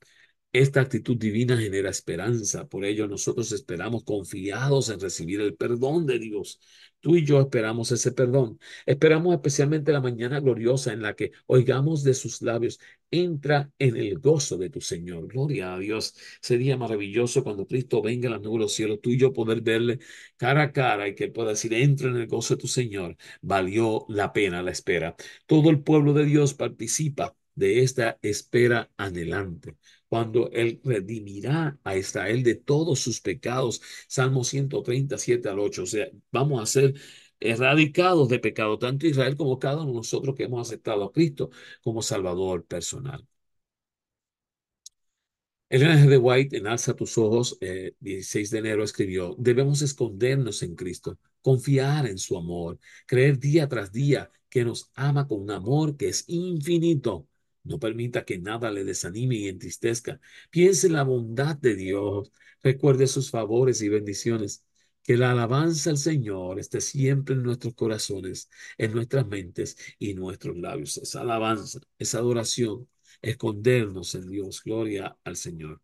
Esta 0.52 0.82
actitud 0.82 1.16
divina 1.16 1.56
genera 1.56 1.88
esperanza, 1.88 2.68
por 2.68 2.84
ello 2.84 3.08
nosotros 3.08 3.52
esperamos 3.52 4.04
confiados 4.04 4.90
en 4.90 5.00
recibir 5.00 5.40
el 5.40 5.54
perdón 5.54 6.04
de 6.06 6.18
Dios. 6.18 6.60
Tú 7.00 7.16
y 7.16 7.24
yo 7.24 7.40
esperamos 7.40 7.90
ese 7.90 8.12
perdón. 8.12 8.60
Esperamos 8.84 9.34
especialmente 9.34 9.92
la 9.92 10.02
mañana 10.02 10.40
gloriosa 10.40 10.92
en 10.92 11.00
la 11.02 11.14
que 11.14 11.32
oigamos 11.46 12.04
de 12.04 12.12
sus 12.12 12.42
labios, 12.42 12.78
entra 13.10 13.70
en 13.78 13.96
el 13.96 14.18
gozo 14.18 14.58
de 14.58 14.68
tu 14.68 14.82
Señor. 14.82 15.26
Gloria 15.26 15.74
a 15.74 15.78
Dios. 15.78 16.14
Sería 16.42 16.76
maravilloso 16.76 17.42
cuando 17.42 17.66
Cristo 17.66 18.02
venga 18.02 18.28
a 18.28 18.32
las 18.32 18.42
nubes 18.42 18.58
de 18.58 18.62
los 18.64 18.72
cielos, 18.74 19.00
tú 19.02 19.10
y 19.10 19.18
yo 19.18 19.32
poder 19.32 19.62
verle 19.62 20.00
cara 20.36 20.64
a 20.64 20.72
cara 20.72 21.08
y 21.08 21.14
que 21.14 21.28
pueda 21.28 21.50
decir, 21.50 21.72
entra 21.72 22.10
en 22.10 22.16
el 22.16 22.26
gozo 22.26 22.56
de 22.56 22.60
tu 22.60 22.68
Señor. 22.68 23.16
Valió 23.40 24.04
la 24.08 24.32
pena 24.34 24.62
la 24.62 24.70
espera. 24.70 25.16
Todo 25.46 25.70
el 25.70 25.82
pueblo 25.82 26.12
de 26.12 26.24
Dios 26.26 26.52
participa 26.54 27.34
de 27.54 27.82
esta 27.82 28.18
espera 28.22 28.90
anhelante 28.96 29.76
cuando 30.08 30.50
Él 30.52 30.80
redimirá 30.84 31.78
a 31.84 31.96
Israel 31.96 32.42
de 32.42 32.54
todos 32.54 33.00
sus 33.00 33.20
pecados. 33.20 33.80
Salmo 34.08 34.44
137 34.44 35.48
al 35.48 35.58
8. 35.58 35.82
O 35.84 35.86
sea, 35.86 36.08
vamos 36.30 36.62
a 36.62 36.66
ser 36.66 36.94
erradicados 37.40 38.28
de 38.28 38.38
pecado, 38.38 38.78
tanto 38.78 39.06
Israel 39.06 39.36
como 39.36 39.58
cada 39.58 39.76
uno 39.82 39.86
de 39.92 39.96
nosotros 39.96 40.34
que 40.36 40.44
hemos 40.44 40.66
aceptado 40.68 41.04
a 41.04 41.12
Cristo 41.12 41.50
como 41.82 42.02
Salvador 42.02 42.64
personal. 42.66 43.26
Elena 45.68 45.96
G. 45.96 46.08
de 46.08 46.18
White 46.18 46.56
en 46.58 46.66
Alza 46.66 46.94
tus 46.94 47.16
ojos, 47.18 47.56
eh, 47.60 47.94
16 48.00 48.50
de 48.50 48.58
enero, 48.58 48.84
escribió, 48.84 49.34
debemos 49.38 49.80
escondernos 49.82 50.62
en 50.62 50.74
Cristo, 50.76 51.18
confiar 51.40 52.06
en 52.06 52.18
su 52.18 52.36
amor, 52.36 52.78
creer 53.06 53.38
día 53.38 53.68
tras 53.68 53.90
día 53.90 54.30
que 54.50 54.64
nos 54.64 54.90
ama 54.94 55.26
con 55.26 55.40
un 55.40 55.50
amor 55.50 55.96
que 55.96 56.08
es 56.08 56.24
infinito. 56.28 57.26
No 57.64 57.78
permita 57.78 58.24
que 58.24 58.38
nada 58.38 58.70
le 58.70 58.84
desanime 58.84 59.36
y 59.36 59.48
entristezca. 59.48 60.20
Piense 60.50 60.88
en 60.88 60.94
la 60.94 61.04
bondad 61.04 61.56
de 61.56 61.76
Dios, 61.76 62.32
recuerde 62.62 63.06
sus 63.06 63.30
favores 63.30 63.82
y 63.82 63.88
bendiciones. 63.88 64.64
Que 65.04 65.16
la 65.16 65.32
alabanza 65.32 65.90
al 65.90 65.98
Señor 65.98 66.60
esté 66.60 66.80
siempre 66.80 67.34
en 67.34 67.42
nuestros 67.42 67.74
corazones, 67.74 68.48
en 68.78 68.92
nuestras 68.92 69.26
mentes 69.26 69.76
y 69.98 70.14
nuestros 70.14 70.56
labios. 70.56 70.96
Esa 70.98 71.22
alabanza, 71.22 71.80
esa 71.98 72.18
adoración, 72.18 72.88
escondernos 73.20 74.14
en 74.14 74.28
Dios. 74.30 74.62
Gloria 74.64 75.16
al 75.24 75.36
Señor. 75.36 75.80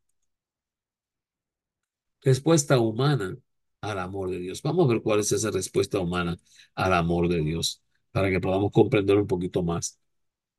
Respuesta 2.22 2.78
humana 2.78 3.36
al 3.80 3.98
amor 3.98 4.30
de 4.30 4.38
Dios. 4.38 4.62
Vamos 4.62 4.86
a 4.86 4.92
ver 4.92 5.02
cuál 5.02 5.20
es 5.20 5.32
esa 5.32 5.50
respuesta 5.50 5.98
humana 6.00 6.36
al 6.74 6.92
amor 6.94 7.28
de 7.28 7.38
Dios 7.40 7.82
para 8.12 8.30
que 8.30 8.40
podamos 8.40 8.72
comprender 8.72 9.16
un 9.16 9.26
poquito 9.26 9.62
más 9.62 9.98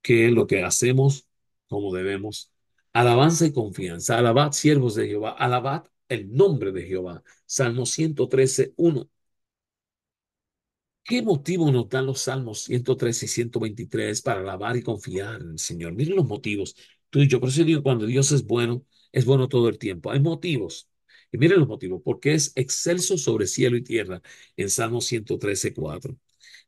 qué 0.02 0.28
es 0.28 0.34
lo 0.34 0.48
que 0.48 0.64
hacemos 0.64 1.28
como 1.68 1.94
debemos. 1.94 2.52
Alabanza 2.94 3.46
y 3.46 3.54
confianza. 3.54 4.18
Alabad, 4.18 4.52
siervos 4.52 4.96
de 4.96 5.08
Jehová. 5.08 5.32
Alabad 5.32 5.86
el 6.10 6.34
nombre 6.34 6.72
de 6.72 6.84
Jehová. 6.88 7.24
Salmo 7.46 7.86
113, 7.86 8.74
1. 8.78 9.10
¿Qué 11.04 11.22
motivo 11.24 11.72
nos 11.72 11.90
dan 11.90 12.06
los 12.06 12.22
Salmos 12.22 12.64
113 12.64 13.26
y 13.26 13.30
123 13.30 14.22
para 14.22 14.42
alabar 14.42 14.78
y 14.78 14.84
confiar 14.84 15.42
en 15.42 15.52
el 15.52 15.60
Señor? 15.60 15.94
Miren 15.94 16.16
los 16.16 16.28
motivos. 16.28 16.76
Tú 17.10 17.20
y 17.20 17.28
yo, 17.28 17.40
por 17.40 17.50
eso 17.50 17.64
digo, 17.64 17.82
cuando 17.82 18.06
Dios 18.06 18.32
es 18.32 18.46
bueno, 18.46 18.86
es 19.12 19.26
bueno 19.26 19.48
todo 19.50 19.70
el 19.70 19.80
tiempo. 19.80 20.12
Hay 20.12 20.20
motivos. 20.20 20.88
Y 21.32 21.38
miren 21.40 21.60
los 21.60 21.68
motivos, 21.68 22.02
porque 22.04 22.34
es 22.34 22.52
excelso 22.56 23.18
sobre 23.18 23.48
cielo 23.48 23.76
y 23.78 23.84
tierra 23.84 24.22
en 24.56 24.70
Salmo 24.70 25.02
113, 25.02 25.74
4. 25.74 26.16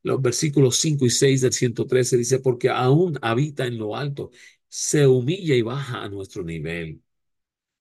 Los 0.03 0.22
versículos 0.22 0.77
5 0.77 1.05
y 1.05 1.10
6 1.10 1.41
del 1.41 1.53
113 1.53 2.17
dice, 2.17 2.39
porque 2.39 2.70
aún 2.70 3.17
habita 3.22 3.65
en 3.67 3.77
lo 3.77 3.96
alto, 3.96 4.31
se 4.67 5.08
humilla 5.08 5.55
y 5.55 5.62
baja 5.62 6.03
a 6.03 6.10
nuestro 6.10 6.43
nivel 6.43 7.01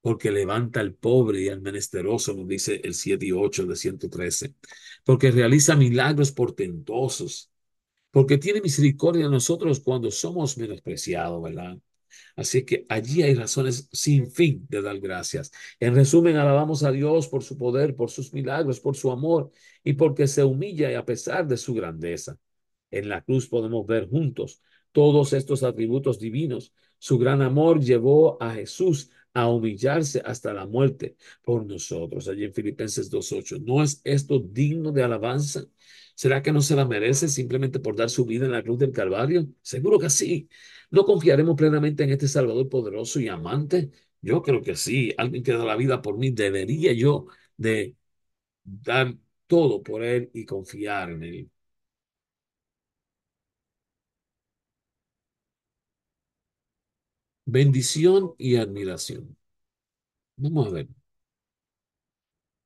porque 0.00 0.30
levanta 0.30 0.80
al 0.80 0.94
pobre 0.94 1.42
y 1.42 1.48
al 1.48 1.60
menesteroso, 1.60 2.34
nos 2.34 2.48
dice 2.48 2.80
el 2.84 2.94
7 2.94 3.26
y 3.26 3.32
8 3.32 3.66
de 3.66 3.76
113, 3.76 4.54
porque 5.04 5.30
realiza 5.30 5.76
milagros 5.76 6.32
portentosos, 6.32 7.50
porque 8.10 8.38
tiene 8.38 8.60
misericordia 8.62 9.24
de 9.26 9.30
nosotros 9.32 9.80
cuando 9.80 10.10
somos 10.10 10.58
menospreciados, 10.58 11.42
¿verdad? 11.42 11.78
Así 12.36 12.64
que 12.64 12.86
allí 12.88 13.22
hay 13.22 13.34
razones 13.34 13.88
sin 13.92 14.30
fin 14.30 14.66
de 14.68 14.82
dar 14.82 14.98
gracias. 15.00 15.50
En 15.78 15.94
resumen, 15.94 16.36
alabamos 16.36 16.82
a 16.82 16.92
Dios 16.92 17.28
por 17.28 17.42
su 17.42 17.56
poder, 17.58 17.96
por 17.96 18.10
sus 18.10 18.32
milagros, 18.32 18.80
por 18.80 18.96
su 18.96 19.10
amor 19.10 19.50
y 19.84 19.94
porque 19.94 20.26
se 20.26 20.44
humilla 20.44 20.90
y 20.90 20.94
a 20.94 21.04
pesar 21.04 21.46
de 21.46 21.56
su 21.56 21.74
grandeza. 21.74 22.38
En 22.90 23.08
la 23.08 23.22
cruz 23.22 23.48
podemos 23.48 23.86
ver 23.86 24.08
juntos 24.08 24.60
todos 24.92 25.32
estos 25.32 25.62
atributos 25.62 26.18
divinos. 26.18 26.72
Su 26.98 27.18
gran 27.18 27.42
amor 27.42 27.80
llevó 27.80 28.42
a 28.42 28.54
Jesús 28.54 29.10
a 29.32 29.48
humillarse 29.48 30.22
hasta 30.24 30.52
la 30.52 30.66
muerte 30.66 31.16
por 31.42 31.64
nosotros. 31.64 32.28
Allí 32.28 32.44
en 32.44 32.54
Filipenses 32.54 33.10
2.8. 33.10 33.58
¿No 33.60 33.82
es 33.82 34.00
esto 34.04 34.40
digno 34.40 34.92
de 34.92 35.02
alabanza? 35.04 35.64
¿Será 36.20 36.42
que 36.42 36.52
no 36.52 36.60
se 36.60 36.76
la 36.76 36.84
merece 36.86 37.28
simplemente 37.28 37.80
por 37.80 37.96
dar 37.96 38.10
su 38.10 38.26
vida 38.26 38.44
en 38.44 38.52
la 38.52 38.62
cruz 38.62 38.78
del 38.78 38.92
Calvario? 38.92 39.46
Seguro 39.62 39.98
que 39.98 40.10
sí. 40.10 40.48
¿No 40.90 41.04
confiaremos 41.06 41.56
plenamente 41.56 42.04
en 42.04 42.10
este 42.10 42.28
Salvador 42.28 42.68
poderoso 42.68 43.20
y 43.20 43.28
amante? 43.28 43.90
Yo 44.20 44.42
creo 44.42 44.60
que 44.62 44.76
sí. 44.76 45.14
Alguien 45.16 45.42
que 45.42 45.52
da 45.52 45.64
la 45.64 45.76
vida 45.76 46.02
por 46.02 46.18
mí, 46.18 46.30
debería 46.30 46.92
yo 46.92 47.26
de 47.56 47.96
dar 48.64 49.16
todo 49.46 49.82
por 49.82 50.04
él 50.04 50.30
y 50.34 50.44
confiar 50.46 51.10
en 51.12 51.24
él. 51.24 51.50
Bendición 57.44 58.34
y 58.38 58.56
admiración. 58.56 59.36
Vamos 60.36 60.66
a 60.68 60.70
ver. 60.70 60.88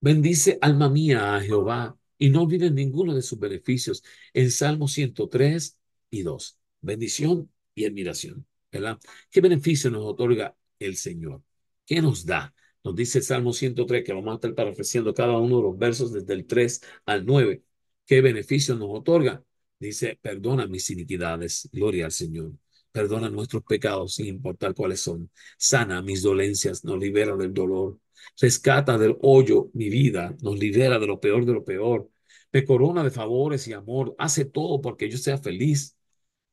Bendice 0.00 0.56
alma 0.60 0.88
mía 0.88 1.34
a 1.34 1.40
Jehová 1.40 1.96
y 2.18 2.30
no 2.30 2.42
olvides 2.42 2.72
ninguno 2.72 3.14
de 3.14 3.22
sus 3.22 3.38
beneficios. 3.38 4.02
En 4.32 4.50
Salmo 4.50 4.88
103 4.88 5.78
y 6.10 6.22
2. 6.22 6.58
Bendición 6.80 7.50
y 7.74 7.86
admiración. 7.86 8.46
¿Verdad? 8.70 8.98
¿Qué 9.30 9.40
beneficio 9.40 9.90
nos 9.90 10.04
otorga 10.04 10.56
el 10.78 10.96
Señor? 10.96 11.42
¿Qué 11.86 12.02
nos 12.02 12.26
da? 12.26 12.54
Nos 12.82 12.94
dice 12.94 13.18
el 13.18 13.24
Salmo 13.24 13.52
103 13.52 14.04
que 14.04 14.12
vamos 14.12 14.32
a 14.32 14.34
estar 14.34 14.54
parafraseando 14.54 15.14
cada 15.14 15.38
uno 15.38 15.58
de 15.58 15.62
los 15.62 15.78
versos 15.78 16.12
desde 16.12 16.34
el 16.34 16.46
3 16.46 16.80
al 17.06 17.24
9. 17.24 17.62
¿Qué 18.06 18.20
beneficio 18.20 18.74
nos 18.74 18.88
otorga? 18.90 19.42
Dice, 19.78 20.18
perdona 20.20 20.66
mis 20.66 20.90
iniquidades. 20.90 21.68
Gloria 21.72 22.06
al 22.06 22.12
Señor. 22.12 22.52
Perdona 22.92 23.28
nuestros 23.30 23.64
pecados 23.64 24.14
sin 24.14 24.26
importar 24.26 24.74
cuáles 24.74 25.00
son. 25.00 25.30
Sana 25.58 26.02
mis 26.02 26.22
dolencias, 26.22 26.84
nos 26.84 26.98
libera 26.98 27.36
del 27.36 27.52
dolor. 27.52 27.98
Rescata 28.40 28.98
del 28.98 29.16
hoyo 29.22 29.70
mi 29.74 29.88
vida, 29.90 30.36
nos 30.42 30.58
libera 30.58 30.98
de 30.98 31.06
lo 31.06 31.20
peor 31.20 31.44
de 31.46 31.52
lo 31.52 31.64
peor. 31.64 32.10
Me 32.52 32.64
corona 32.64 33.02
de 33.04 33.10
favores 33.10 33.66
y 33.68 33.72
amor. 33.72 34.14
Hace 34.18 34.44
todo 34.44 34.80
porque 34.80 35.08
yo 35.10 35.18
sea 35.18 35.38
feliz. 35.38 35.96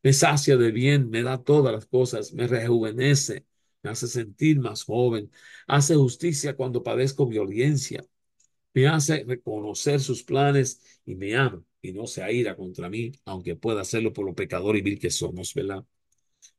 Me 0.04 0.14
sacia 0.14 0.58
de 0.58 0.72
bien, 0.72 1.10
me 1.10 1.24
da 1.24 1.44
todas 1.44 1.74
las 1.74 1.86
cosas, 1.86 2.34
me 2.34 2.48
rejuvenece, 2.48 3.46
me 3.84 3.92
hace 3.92 4.08
sentir 4.08 4.60
más 4.60 4.84
joven. 4.84 5.32
Hace 5.68 5.96
justicia 5.96 6.56
cuando 6.56 6.84
padezco 6.84 7.28
violencia. 7.28 8.04
Me 8.74 8.88
hace 8.88 9.24
reconocer 9.26 10.00
sus 10.00 10.24
planes 10.24 11.02
y 11.06 11.16
me 11.16 11.36
ama 11.36 11.64
y 11.82 11.92
no 11.94 12.08
se 12.08 12.24
aira 12.24 12.56
contra 12.56 12.90
mí, 12.90 13.12
aunque 13.26 13.56
pueda 13.56 13.82
hacerlo 13.82 14.14
por 14.14 14.26
lo 14.26 14.36
pecador 14.36 14.78
y 14.78 14.82
vil 14.82 15.00
que 15.00 15.10
somos, 15.10 15.54
¿verdad? 15.54 15.86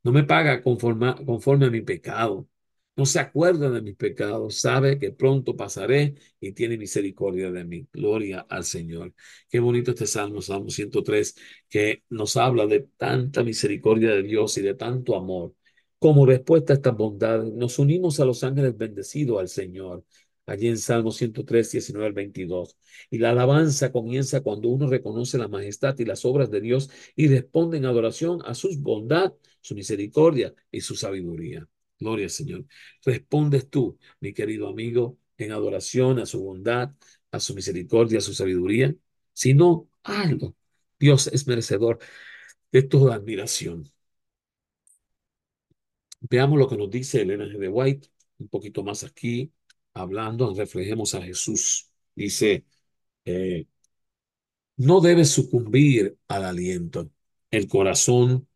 No 0.04 0.12
me 0.12 0.25
paga 0.25 0.62
conforme, 0.62 1.14
conforme 1.26 1.66
a 1.66 1.71
mi 1.71 1.83
pecado. 1.83 2.49
No 2.94 3.06
se 3.06 3.20
acuerda 3.20 3.70
de 3.70 3.80
mis 3.80 3.96
pecados. 3.96 4.61
Sabe 4.61 4.99
que 4.99 5.12
pronto 5.12 5.56
pasaré 5.56 6.14
y 6.40 6.52
tiene 6.52 6.76
misericordia 6.76 7.50
de 7.50 7.64
mí. 7.64 7.87
Gloria 7.92 8.46
al 8.49 8.64
Señor. 8.64 9.14
Qué 9.49 9.61
bonito 9.61 9.92
este 9.92 10.06
Salmo, 10.06 10.42
Salmo 10.42 10.68
103, 10.68 11.34
que 11.68 12.04
nos 12.11 12.37
habla 12.37 12.66
de 12.66 12.80
tanta 12.99 13.42
misericordia 13.42 14.11
de 14.11 14.22
Dios 14.22 14.58
y 14.58 14.62
de 14.62 14.75
tanto 14.75 15.16
amor. 15.16 15.54
Como 15.99 16.26
respuesta 16.26 16.75
a 16.75 16.76
estas 16.76 16.96
bondades, 16.96 17.52
nos 17.52 17.78
unimos 17.78 18.20
a 18.20 18.25
los 18.26 18.44
ángeles 18.44 18.76
bendecidos 18.76 19.40
al 19.40 19.49
Señor 19.49 20.04
allí 20.46 20.68
en 20.68 20.78
Salmo 20.78 21.11
103, 21.12 21.70
19 21.72 22.06
al 22.06 22.12
22. 22.12 22.76
Y 23.11 23.18
la 23.18 23.30
alabanza 23.30 23.92
comienza 23.92 24.40
cuando 24.42 24.68
uno 24.68 24.88
reconoce 24.88 25.38
la 25.38 25.49
majestad 25.49 25.99
y 25.99 26.04
las 26.04 26.25
obras 26.25 26.50
de 26.50 26.61
Dios 26.61 26.90
y 27.16 27.28
responde 27.28 27.78
en 27.78 27.87
adoración 27.87 28.40
a 28.44 28.54
su 28.54 28.68
bondad, 28.80 29.32
su 29.61 29.75
misericordia 29.75 30.54
y 30.70 30.80
su 30.80 30.94
sabiduría. 30.96 31.66
Gloria 32.02 32.26
al 32.26 32.30
Señor. 32.30 32.64
Respondes 33.04 33.68
tú, 33.71 33.99
mi 34.21 34.32
querido 34.35 34.68
amigo, 34.68 35.18
en 35.38 35.52
adoración 35.52 36.18
a 36.18 36.26
su 36.26 36.42
bondad, 36.42 36.92
a 37.30 37.40
su 37.40 37.54
misericordia, 37.54 38.18
a 38.18 38.21
su 38.23 38.35
sabiduría. 38.35 38.94
Si 39.32 39.54
no, 39.54 39.88
algo. 40.02 40.56
Dios 40.99 41.28
es 41.28 41.47
merecedor 41.47 41.99
de 42.73 42.82
toda 42.82 43.14
admiración. 43.16 43.90
Veamos 46.21 46.59
lo 46.59 46.68
que 46.68 46.76
nos 46.76 46.90
dice 46.90 47.23
Elena 47.23 47.44
G. 47.47 47.59
de 47.59 47.68
White, 47.68 48.09
un 48.38 48.49
poquito 48.49 48.82
más 48.85 49.04
aquí, 49.04 49.52
hablando, 49.94 50.54
reflejemos 50.54 51.14
a 51.14 51.23
Jesús. 51.23 51.90
Dice, 52.14 52.64
eh, 53.25 53.66
no 54.76 55.00
debes 55.00 55.30
sucumbir 55.30 56.18
al 56.28 56.44
aliento. 56.44 57.11
El 57.50 57.68
corazón 57.68 58.49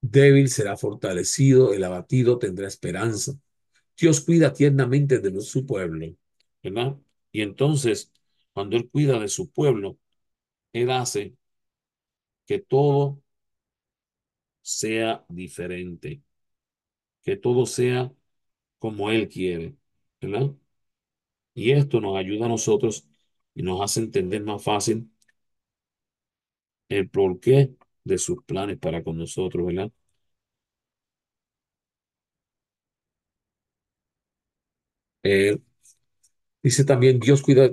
débil 0.00 0.48
será 0.50 0.76
fortalecido, 0.76 1.72
el 1.74 1.84
abatido 1.84 2.38
tendrá 2.38 2.66
esperanza. 2.68 3.34
Dios 3.98 4.20
cuida 4.22 4.52
tiernamente 4.54 5.20
de 5.20 5.40
su 5.42 5.66
pueblo, 5.66 6.06
¿verdad? 6.62 6.96
Y 7.32 7.42
entonces, 7.42 8.12
cuando 8.52 8.76
Él 8.76 8.88
cuida 8.90 9.18
de 9.20 9.28
su 9.28 9.50
pueblo, 9.50 9.98
Él 10.72 10.90
hace 10.90 11.36
que 12.46 12.58
todo 12.58 13.20
sea 14.62 15.24
diferente, 15.28 16.22
que 17.22 17.36
todo 17.36 17.66
sea 17.66 18.12
como 18.78 19.10
Él 19.10 19.28
quiere, 19.28 19.76
¿verdad? 20.20 20.52
Y 21.54 21.72
esto 21.72 22.00
nos 22.00 22.16
ayuda 22.16 22.46
a 22.46 22.48
nosotros 22.48 23.06
y 23.54 23.62
nos 23.62 23.80
hace 23.82 24.00
entender 24.00 24.42
más 24.44 24.62
fácil 24.62 25.10
el 26.88 27.08
porqué 27.08 27.74
de 28.08 28.18
sus 28.18 28.42
planes 28.44 28.78
para 28.78 29.04
con 29.04 29.18
nosotros, 29.18 29.66
¿verdad? 29.66 29.92
Dice 36.62 36.84
también, 36.84 37.20
Dios 37.20 37.42
cuida 37.42 37.70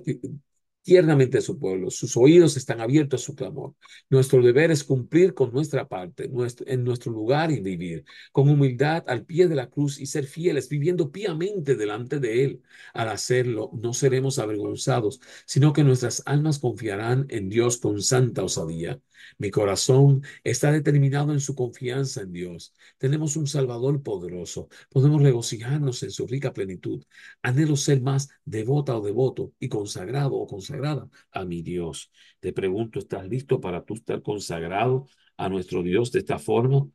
tiernamente 0.84 1.39
a 1.39 1.42
su 1.42 1.58
pueblo, 1.58 1.89
sus 1.89 2.15
oídos 2.15 2.56
están 2.58 2.80
abiertos 2.80 3.22
a 3.24 3.25
su 3.25 3.36
clamor. 3.36 3.74
Nuestro 4.10 4.42
deber 4.44 4.70
es 4.72 4.84
cumplir 4.84 5.34
con 5.34 5.51
nuestra 5.51 5.88
parte, 5.88 6.27
nuestro, 6.30 6.68
en 6.68 6.84
nuestro 6.84 7.12
lugar 7.12 7.51
y 7.51 7.60
vivir 7.62 8.06
con 8.32 8.48
humildad 8.50 9.04
al 9.08 9.25
pie 9.25 9.48
de 9.48 9.56
la 9.56 9.70
cruz 9.70 10.00
y 10.00 10.06
ser 10.06 10.25
fieles, 10.27 10.70
viviendo 10.70 11.12
piamente 11.12 11.75
delante 11.75 12.20
de 12.20 12.46
Él. 12.46 12.62
Al 12.94 13.10
hacerlo, 13.10 13.72
no 13.74 13.94
seremos 13.96 14.38
avergonzados, 14.38 15.20
sino 15.48 15.74
que 15.74 15.84
nuestras 15.84 16.22
almas 16.27 16.60
confiarán 16.60 17.25
en 17.30 17.50
Dios 17.50 17.77
con 17.77 18.01
santa 18.01 18.44
osadía. 18.44 19.00
Mi 19.38 19.51
corazón 19.51 20.24
está 20.43 20.72
determinado 20.72 21.34
en 21.34 21.39
su 21.39 21.55
confianza 21.55 22.22
en 22.22 22.31
Dios. 22.34 22.74
Tenemos 22.98 23.36
un 23.36 23.48
Salvador 23.48 24.03
poderoso. 24.03 24.69
Podemos 24.89 25.22
regocijarnos 25.22 26.03
en 26.03 26.12
su 26.12 26.27
rica 26.27 26.53
plenitud. 26.53 27.03
Anhelo 27.41 27.75
ser 27.75 28.01
más 28.01 28.29
devota 28.45 28.98
o 28.98 29.01
devoto 29.01 29.53
y 29.60 29.69
consagrado 29.69 30.36
o 30.36 30.48
consagrada 30.48 31.10
a 31.31 31.45
mi 31.45 31.62
Dios. 31.62 32.12
Te 32.39 32.53
pregunto, 32.53 33.00
¿estás 33.00 33.27
listo 33.27 33.60
para 33.62 33.84
tú 33.84 33.95
estar 33.95 34.22
consagrado 34.22 35.07
a 35.38 35.50
nuestro 35.50 35.84
Dios 35.84 36.12
de 36.12 36.19
esta 36.19 36.39
forma, 36.39 36.88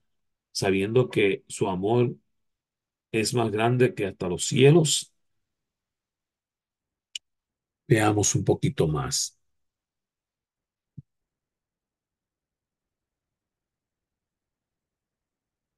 sabiendo 0.53 1.11
que 1.11 1.45
su 1.49 1.69
amor 1.69 2.15
es 3.13 3.35
más 3.35 3.51
grande 3.53 3.95
que 3.95 4.07
hasta 4.07 4.29
los 4.29 4.45
cielos? 4.47 5.13
Veamos 7.89 8.35
un 8.35 8.45
poquito 8.45 8.89
más. 8.89 9.40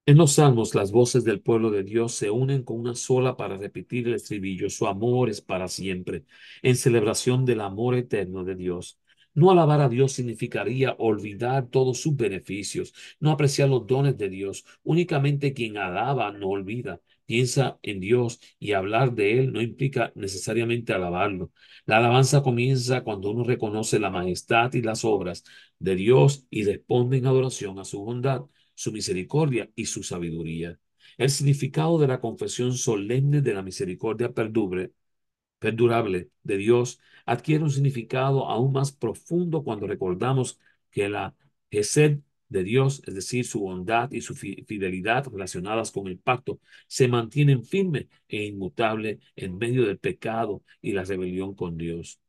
En 0.05 0.17
los 0.17 0.33
salmos, 0.33 0.75
las 0.75 0.91
voces 0.91 1.23
del 1.25 1.41
pueblo 1.41 1.71
de 1.71 1.85
Dios 1.85 2.13
se 2.15 2.31
unen 2.31 2.65
con 2.65 2.81
una 2.81 2.95
sola 2.97 3.37
para 3.37 3.57
repetir 3.57 4.09
el 4.09 4.15
estribillo. 4.15 4.69
Su 4.69 4.87
amor 4.89 5.31
es 5.31 5.41
para 5.41 5.69
siempre, 5.69 6.25
en 6.63 6.77
celebración 6.77 7.45
del 7.45 7.61
amor 7.61 7.95
eterno 7.95 8.43
de 8.45 8.57
Dios. 8.57 8.99
No 9.35 9.51
alabar 9.53 9.81
a 9.81 9.89
Dios 9.89 10.13
significaría 10.13 10.97
olvidar 10.99 11.69
todos 11.69 12.01
sus 12.01 12.17
beneficios, 12.17 12.93
no 13.21 13.31
apreciar 13.31 13.69
los 13.69 13.87
dones 13.87 14.19
de 14.19 14.29
Dios. 14.29 14.65
Únicamente 14.83 15.55
quien 15.55 15.77
alaba 15.79 16.33
no 16.33 16.49
olvida. 16.49 17.01
Piensa 17.25 17.79
en 17.83 18.01
Dios 18.01 18.41
y 18.59 18.73
hablar 18.73 19.15
de 19.15 19.39
Él 19.39 19.53
no 19.53 19.63
implica 19.63 20.13
necesariamente 20.17 20.93
alabarlo. 20.93 21.53
La 21.87 21.99
alabanza 21.99 22.43
comienza 22.43 23.03
cuando 23.05 23.31
uno 23.31 23.45
reconoce 23.45 24.01
la 24.01 24.11
majestad 24.11 24.73
y 24.75 24.83
las 24.83 25.05
obras 25.05 25.45
de 25.79 25.95
Dios 25.95 26.45
y 26.51 26.65
responde 26.65 27.19
en 27.19 27.27
adoración 27.27 27.79
a 27.79 27.85
su 27.85 28.05
bondad 28.05 28.43
su 28.75 28.93
misericordia 28.93 29.71
y 29.75 29.87
su 29.87 30.03
sabiduría. 30.03 30.79
El 31.19 31.31
significado 31.31 31.99
de 31.99 32.09
la 32.09 32.21
confesión 32.21 32.75
solemne 32.75 33.43
de 33.43 33.55
la 33.55 33.63
misericordia 33.63 34.33
perdurable 34.33 36.31
de 36.43 36.57
Dios 36.57 37.01
adquiere 37.27 37.65
un 37.65 37.71
significado 37.71 38.49
aún 38.49 38.73
más 38.73 38.93
profundo 38.93 39.63
cuando 39.63 39.87
recordamos 39.87 40.59
que 40.91 41.09
la 41.09 41.35
Gesed 41.71 42.19
de 42.49 42.65
Dios, 42.65 43.03
es 43.07 43.15
decir, 43.15 43.47
su 43.47 43.61
bondad 43.61 44.11
y 44.13 44.21
su 44.21 44.35
fidelidad 44.35 45.27
relacionadas 45.27 45.91
con 45.91 46.07
el 46.07 46.19
pacto, 46.19 46.61
se 46.87 47.09
mantienen 47.09 47.65
firme 47.65 48.09
e 48.29 48.45
inmutable 48.45 49.21
en 49.37 49.57
medio 49.57 49.87
del 49.87 49.99
pecado 49.99 50.63
y 50.83 50.93
la 50.93 51.05
rebelión 51.05 51.55
con 51.55 51.79
Dios. 51.79 52.21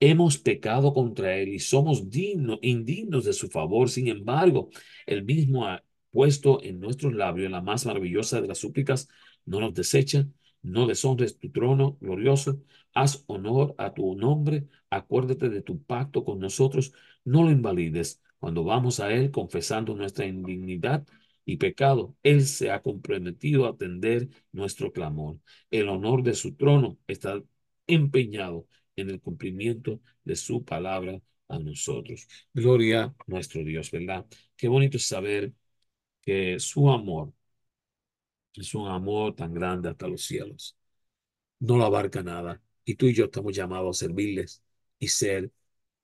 Hemos 0.00 0.38
pecado 0.38 0.92
contra 0.94 1.36
Él 1.36 1.50
y 1.50 1.58
somos 1.60 2.08
dignos, 2.10 2.58
indignos 2.62 3.24
de 3.24 3.32
su 3.32 3.48
favor. 3.48 3.90
Sin 3.90 4.08
embargo, 4.08 4.70
Él 5.06 5.24
mismo 5.24 5.66
puesto 6.10 6.62
en 6.62 6.80
nuestros 6.80 7.14
labios 7.14 7.50
la 7.50 7.60
más 7.60 7.86
maravillosa 7.86 8.40
de 8.40 8.48
las 8.48 8.58
súplicas. 8.58 9.08
No 9.44 9.60
nos 9.60 9.74
desecha, 9.74 10.26
no 10.62 10.86
deshonres 10.86 11.38
tu 11.38 11.50
trono 11.50 11.96
glorioso. 12.00 12.62
Haz 12.94 13.24
honor 13.26 13.74
a 13.78 13.94
tu 13.94 14.14
nombre. 14.16 14.66
Acuérdate 14.90 15.48
de 15.48 15.62
tu 15.62 15.82
pacto 15.82 16.24
con 16.24 16.38
nosotros. 16.38 16.92
No 17.24 17.42
lo 17.44 17.50
invalides. 17.50 18.22
Cuando 18.38 18.64
vamos 18.64 19.00
a 19.00 19.12
Él 19.12 19.30
confesando 19.30 19.94
nuestra 19.94 20.26
indignidad 20.26 21.06
y 21.44 21.56
pecado, 21.56 22.16
Él 22.22 22.46
se 22.46 22.70
ha 22.70 22.82
comprometido 22.82 23.66
a 23.66 23.70
atender 23.70 24.28
nuestro 24.52 24.92
clamor. 24.92 25.38
El 25.70 25.88
honor 25.88 26.22
de 26.22 26.34
su 26.34 26.54
trono 26.54 26.98
está 27.06 27.42
empeñado 27.86 28.66
en 28.96 29.10
el 29.10 29.20
cumplimiento 29.20 30.00
de 30.24 30.36
su 30.36 30.64
palabra 30.64 31.20
a 31.48 31.58
nosotros. 31.58 32.28
Gloria 32.54 33.04
a 33.04 33.14
nuestro 33.26 33.64
Dios, 33.64 33.90
¿verdad? 33.90 34.26
Qué 34.56 34.68
bonito 34.68 34.98
saber 34.98 35.52
que 36.22 36.58
su 36.60 36.90
amor 36.90 37.32
es 38.54 38.74
un 38.74 38.88
amor 38.88 39.34
tan 39.34 39.52
grande 39.54 39.88
hasta 39.88 40.08
los 40.08 40.22
cielos. 40.24 40.76
No 41.60 41.78
lo 41.78 41.84
abarca 41.86 42.22
nada. 42.22 42.62
Y 42.84 42.96
tú 42.96 43.06
y 43.06 43.14
yo 43.14 43.26
estamos 43.26 43.54
llamados 43.56 43.98
a 43.98 44.06
servirles 44.06 44.62
y 44.98 45.08
ser 45.08 45.52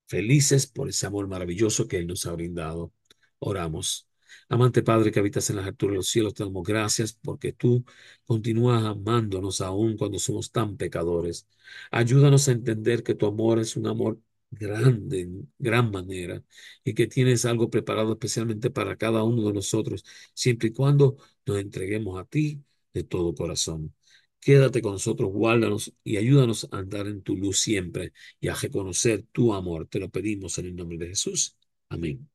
felices 0.07 0.67
por 0.67 0.89
ese 0.89 1.07
amor 1.07 1.29
maravilloso 1.29 1.89
que 1.89 1.99
Él 1.99 2.07
nos 2.07 2.27
ha 2.27 2.33
brindado. 2.33 2.93
Oramos. 3.41 4.09
Amante 4.49 4.83
Padre 4.83 5.13
que 5.13 5.21
habitas 5.21 5.51
en 5.51 5.57
las 5.57 5.67
alturas 5.67 5.95
de 5.95 5.97
los 5.99 6.09
cielos, 6.09 6.35
te 6.35 6.45
damos 6.45 6.65
gracias 6.67 7.15
porque 7.15 7.53
tú 7.53 7.85
continúas 8.27 8.85
amándonos 8.85 9.61
aún 9.61 9.97
cuando 9.97 10.19
somos 10.19 10.53
tan 10.53 10.77
pecadores. 10.77 11.49
Ayúdanos 11.91 12.49
a 12.49 12.53
entender 12.53 13.03
que 13.03 13.15
tu 13.15 13.27
amor 13.27 13.59
es 13.61 13.77
un 13.77 13.87
amor 13.87 14.21
grande, 14.51 15.21
en 15.23 15.53
gran 15.59 15.91
manera, 15.91 16.43
y 16.85 16.95
que 16.95 17.07
tienes 17.07 17.45
algo 17.45 17.71
preparado 17.71 18.13
especialmente 18.13 18.71
para 18.71 18.97
cada 18.97 19.23
uno 19.25 19.47
de 19.47 19.53
nosotros, 19.55 20.05
siempre 20.35 20.69
y 20.69 20.73
cuando 20.73 21.17
nos 21.47 21.59
entreguemos 21.59 22.21
a 22.21 22.25
ti 22.25 22.63
de 22.95 23.05
todo 23.05 23.35
corazón. 23.35 23.95
Quédate 24.41 24.81
con 24.81 24.93
nosotros, 24.93 25.33
guárdanos 25.33 25.93
y 26.05 26.17
ayúdanos 26.19 26.69
a 26.71 26.79
andar 26.79 27.07
en 27.09 27.23
tu 27.23 27.37
luz 27.37 27.59
siempre 27.61 28.13
y 28.41 28.49
a 28.49 28.55
reconocer 28.55 29.25
tu 29.33 29.53
amor. 29.55 29.89
Te 29.89 29.99
lo 29.99 30.09
pedimos 30.09 30.59
en 30.59 30.67
el 30.67 30.77
nombre 30.77 30.99
de 30.99 31.09
Jesús. 31.09 31.57
Amén. 31.89 32.29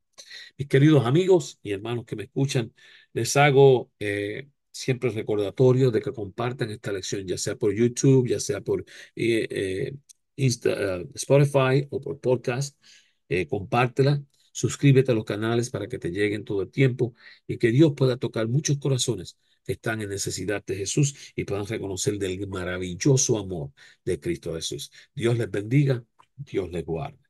Mis 0.58 0.68
queridos 0.68 1.06
amigos 1.06 1.58
y 1.62 1.72
hermanos 1.72 2.04
que 2.04 2.16
me 2.16 2.24
escuchan, 2.24 2.72
les 3.12 3.36
hago 3.36 3.90
eh, 3.98 4.48
siempre 4.70 5.10
recordatorio 5.10 5.90
de 5.90 6.00
que 6.02 6.12
compartan 6.12 6.70
esta 6.70 6.92
lección, 6.92 7.26
ya 7.26 7.38
sea 7.38 7.56
por 7.56 7.74
YouTube, 7.74 8.28
ya 8.28 8.40
sea 8.40 8.60
por 8.60 8.84
eh, 9.16 9.46
eh, 9.50 9.94
Spotify 10.36 11.86
o 11.90 12.00
por 12.00 12.20
podcast. 12.20 12.76
compártela, 13.48 14.22
suscríbete 14.52 15.12
a 15.12 15.14
los 15.14 15.24
canales 15.24 15.70
para 15.70 15.88
que 15.88 15.98
te 15.98 16.10
lleguen 16.10 16.44
todo 16.44 16.62
el 16.62 16.70
tiempo 16.70 17.14
y 17.46 17.58
que 17.58 17.70
Dios 17.70 17.92
pueda 17.96 18.16
tocar 18.16 18.48
muchos 18.48 18.78
corazones 18.78 19.36
que 19.64 19.72
están 19.72 20.02
en 20.02 20.10
necesidad 20.10 20.64
de 20.64 20.76
Jesús 20.76 21.32
y 21.36 21.44
puedan 21.44 21.66
reconocer 21.66 22.18
del 22.18 22.46
maravilloso 22.48 23.38
amor 23.38 23.72
de 24.04 24.20
Cristo 24.20 24.54
Jesús. 24.54 24.90
Dios 25.14 25.38
les 25.38 25.50
bendiga, 25.50 26.04
Dios 26.36 26.70
les 26.70 26.84
guarde. 26.84 27.21